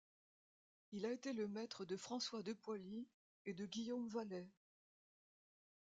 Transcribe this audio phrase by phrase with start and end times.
[0.93, 3.07] Il a été le maître de François de Poilly
[3.45, 4.47] et de Guillaume Vallet.